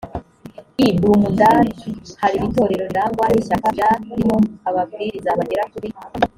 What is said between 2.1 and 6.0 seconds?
hari itorero rirangwa n ishyaka ryarimo ababwiriza bagera kuri